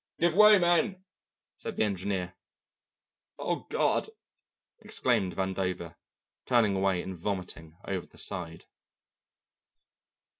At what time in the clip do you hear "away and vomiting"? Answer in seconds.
6.75-7.77